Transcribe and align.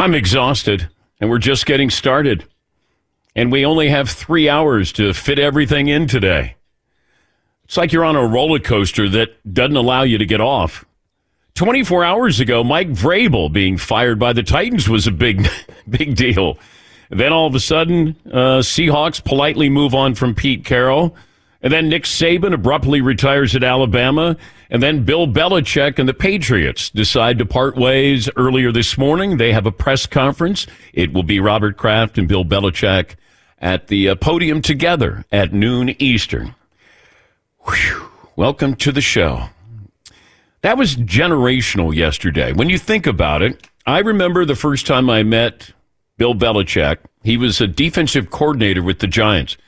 I'm 0.00 0.14
exhausted, 0.14 0.88
and 1.20 1.28
we're 1.28 1.36
just 1.36 1.66
getting 1.66 1.90
started. 1.90 2.46
And 3.36 3.52
we 3.52 3.66
only 3.66 3.90
have 3.90 4.08
three 4.08 4.48
hours 4.48 4.92
to 4.92 5.12
fit 5.12 5.38
everything 5.38 5.88
in 5.88 6.06
today. 6.06 6.56
It's 7.64 7.76
like 7.76 7.92
you're 7.92 8.06
on 8.06 8.16
a 8.16 8.26
roller 8.26 8.60
coaster 8.60 9.10
that 9.10 9.52
doesn't 9.52 9.76
allow 9.76 10.04
you 10.04 10.16
to 10.16 10.24
get 10.24 10.40
off. 10.40 10.86
24 11.54 12.02
hours 12.02 12.40
ago, 12.40 12.64
Mike 12.64 12.88
Vrabel 12.88 13.52
being 13.52 13.76
fired 13.76 14.18
by 14.18 14.32
the 14.32 14.42
Titans 14.42 14.88
was 14.88 15.06
a 15.06 15.12
big, 15.12 15.46
big 15.90 16.16
deal. 16.16 16.58
Then 17.10 17.34
all 17.34 17.46
of 17.46 17.54
a 17.54 17.60
sudden, 17.60 18.16
uh, 18.24 18.60
Seahawks 18.60 19.22
politely 19.22 19.68
move 19.68 19.94
on 19.94 20.14
from 20.14 20.34
Pete 20.34 20.64
Carroll. 20.64 21.14
And 21.62 21.72
then 21.72 21.88
Nick 21.88 22.04
Saban 22.04 22.54
abruptly 22.54 23.00
retires 23.00 23.54
at 23.54 23.62
Alabama. 23.62 24.36
And 24.70 24.82
then 24.82 25.04
Bill 25.04 25.26
Belichick 25.26 25.98
and 25.98 26.08
the 26.08 26.14
Patriots 26.14 26.90
decide 26.90 27.38
to 27.38 27.46
part 27.46 27.76
ways 27.76 28.30
earlier 28.36 28.72
this 28.72 28.96
morning. 28.96 29.36
They 29.36 29.52
have 29.52 29.66
a 29.66 29.72
press 29.72 30.06
conference. 30.06 30.66
It 30.94 31.12
will 31.12 31.22
be 31.22 31.40
Robert 31.40 31.76
Kraft 31.76 32.16
and 32.16 32.28
Bill 32.28 32.44
Belichick 32.44 33.16
at 33.58 33.88
the 33.88 34.08
uh, 34.08 34.14
podium 34.14 34.62
together 34.62 35.24
at 35.30 35.52
noon 35.52 35.94
Eastern. 35.98 36.54
Whew. 37.66 38.08
Welcome 38.36 38.74
to 38.76 38.92
the 38.92 39.02
show. 39.02 39.48
That 40.62 40.78
was 40.78 40.96
generational 40.96 41.94
yesterday. 41.94 42.52
When 42.52 42.70
you 42.70 42.78
think 42.78 43.06
about 43.06 43.42
it, 43.42 43.66
I 43.86 43.98
remember 43.98 44.44
the 44.44 44.54
first 44.54 44.86
time 44.86 45.10
I 45.10 45.22
met 45.22 45.72
Bill 46.16 46.34
Belichick. 46.34 46.98
He 47.22 47.36
was 47.36 47.60
a 47.60 47.66
defensive 47.66 48.30
coordinator 48.30 48.82
with 48.82 49.00
the 49.00 49.06
Giants. 49.06 49.58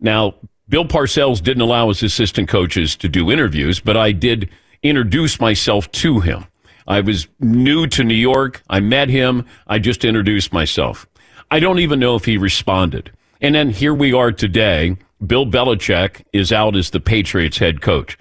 Now, 0.00 0.34
Bill 0.68 0.84
Parcells 0.84 1.42
didn't 1.42 1.62
allow 1.62 1.88
his 1.88 2.02
assistant 2.02 2.48
coaches 2.48 2.96
to 2.96 3.08
do 3.08 3.30
interviews, 3.30 3.80
but 3.80 3.96
I 3.96 4.12
did 4.12 4.48
introduce 4.82 5.38
myself 5.38 5.90
to 5.92 6.20
him. 6.20 6.46
I 6.86 7.00
was 7.00 7.26
new 7.40 7.86
to 7.88 8.04
New 8.04 8.14
York. 8.14 8.62
I 8.68 8.80
met 8.80 9.08
him. 9.08 9.46
I 9.66 9.78
just 9.78 10.04
introduced 10.04 10.52
myself. 10.52 11.06
I 11.50 11.60
don't 11.60 11.78
even 11.78 12.00
know 12.00 12.16
if 12.16 12.24
he 12.24 12.36
responded. 12.36 13.12
And 13.40 13.54
then 13.54 13.70
here 13.70 13.94
we 13.94 14.12
are 14.12 14.32
today. 14.32 14.96
Bill 15.24 15.46
Belichick 15.46 16.24
is 16.32 16.52
out 16.52 16.76
as 16.76 16.90
the 16.90 17.00
Patriots 17.00 17.58
head 17.58 17.80
coach. 17.80 18.18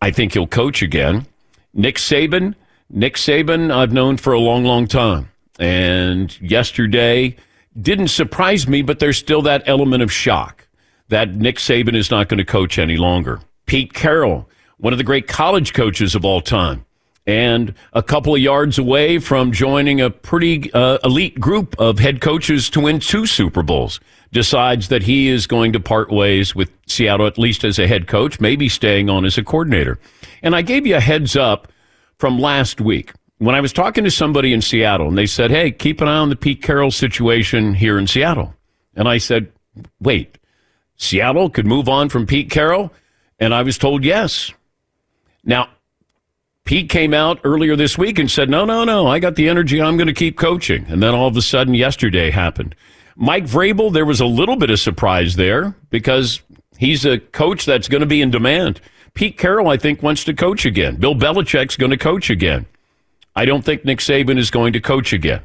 I 0.00 0.10
think 0.10 0.34
he'll 0.34 0.46
coach 0.46 0.82
again. 0.82 1.26
Nick 1.72 1.96
Saban, 1.96 2.54
Nick 2.90 3.14
Saban, 3.14 3.74
I've 3.74 3.92
known 3.92 4.16
for 4.16 4.32
a 4.32 4.40
long, 4.40 4.64
long 4.64 4.86
time. 4.86 5.30
And 5.58 6.38
yesterday 6.40 7.36
didn't 7.78 8.08
surprise 8.08 8.68
me, 8.68 8.82
but 8.82 8.98
there's 8.98 9.18
still 9.18 9.42
that 9.42 9.62
element 9.66 10.02
of 10.02 10.12
shock 10.12 10.65
that 11.08 11.34
Nick 11.34 11.56
Saban 11.56 11.94
is 11.94 12.10
not 12.10 12.28
going 12.28 12.38
to 12.38 12.44
coach 12.44 12.78
any 12.78 12.96
longer. 12.96 13.40
Pete 13.66 13.92
Carroll, 13.92 14.48
one 14.78 14.92
of 14.92 14.98
the 14.98 15.04
great 15.04 15.28
college 15.28 15.72
coaches 15.72 16.14
of 16.14 16.24
all 16.24 16.40
time, 16.40 16.84
and 17.26 17.74
a 17.92 18.02
couple 18.02 18.34
of 18.34 18.40
yards 18.40 18.78
away 18.78 19.18
from 19.18 19.50
joining 19.52 20.00
a 20.00 20.10
pretty 20.10 20.72
uh, 20.72 20.98
elite 21.02 21.40
group 21.40 21.78
of 21.78 21.98
head 21.98 22.20
coaches 22.20 22.70
to 22.70 22.80
win 22.80 23.00
two 23.00 23.26
Super 23.26 23.62
Bowls, 23.62 24.00
decides 24.32 24.88
that 24.88 25.02
he 25.02 25.28
is 25.28 25.46
going 25.46 25.72
to 25.72 25.80
part 25.80 26.10
ways 26.10 26.54
with 26.54 26.70
Seattle, 26.86 27.26
at 27.26 27.38
least 27.38 27.64
as 27.64 27.78
a 27.78 27.88
head 27.88 28.06
coach, 28.06 28.40
maybe 28.40 28.68
staying 28.68 29.08
on 29.10 29.24
as 29.24 29.38
a 29.38 29.44
coordinator. 29.44 29.98
And 30.42 30.54
I 30.54 30.62
gave 30.62 30.86
you 30.86 30.96
a 30.96 31.00
heads 31.00 31.36
up 31.36 31.72
from 32.18 32.38
last 32.38 32.80
week 32.80 33.12
when 33.38 33.54
I 33.54 33.60
was 33.60 33.72
talking 33.72 34.04
to 34.04 34.10
somebody 34.10 34.52
in 34.52 34.62
Seattle, 34.62 35.08
and 35.08 35.18
they 35.18 35.26
said, 35.26 35.50
Hey, 35.50 35.70
keep 35.70 36.00
an 36.00 36.08
eye 36.08 36.16
on 36.16 36.30
the 36.30 36.36
Pete 36.36 36.62
Carroll 36.62 36.90
situation 36.90 37.74
here 37.74 37.98
in 37.98 38.06
Seattle. 38.06 38.54
And 38.94 39.08
I 39.08 39.18
said, 39.18 39.52
Wait, 40.00 40.38
Seattle 40.96 41.50
could 41.50 41.66
move 41.66 41.88
on 41.88 42.08
from 42.08 42.26
Pete 42.26 42.50
Carroll? 42.50 42.92
And 43.38 43.52
I 43.52 43.62
was 43.62 43.78
told 43.78 44.04
yes. 44.04 44.52
Now, 45.44 45.68
Pete 46.64 46.88
came 46.88 47.14
out 47.14 47.38
earlier 47.44 47.76
this 47.76 47.96
week 47.96 48.18
and 48.18 48.30
said, 48.30 48.50
no, 48.50 48.64
no, 48.64 48.84
no, 48.84 49.06
I 49.06 49.18
got 49.20 49.36
the 49.36 49.48
energy. 49.48 49.80
I'm 49.80 49.96
going 49.96 50.08
to 50.08 50.12
keep 50.12 50.36
coaching. 50.36 50.84
And 50.88 51.02
then 51.02 51.14
all 51.14 51.28
of 51.28 51.36
a 51.36 51.42
sudden, 51.42 51.74
yesterday 51.74 52.30
happened. 52.30 52.74
Mike 53.14 53.44
Vrabel, 53.44 53.92
there 53.92 54.04
was 54.04 54.20
a 54.20 54.26
little 54.26 54.56
bit 54.56 54.70
of 54.70 54.80
surprise 54.80 55.36
there 55.36 55.76
because 55.90 56.42
he's 56.76 57.04
a 57.04 57.18
coach 57.18 57.64
that's 57.64 57.88
going 57.88 58.00
to 58.00 58.06
be 58.06 58.20
in 58.20 58.30
demand. 58.30 58.80
Pete 59.14 59.38
Carroll, 59.38 59.68
I 59.68 59.76
think, 59.76 60.02
wants 60.02 60.24
to 60.24 60.34
coach 60.34 60.66
again. 60.66 60.96
Bill 60.96 61.14
Belichick's 61.14 61.76
going 61.76 61.92
to 61.92 61.96
coach 61.96 62.30
again. 62.30 62.66
I 63.34 63.44
don't 63.44 63.64
think 63.64 63.84
Nick 63.84 64.00
Saban 64.00 64.38
is 64.38 64.50
going 64.50 64.72
to 64.72 64.80
coach 64.80 65.12
again. 65.12 65.42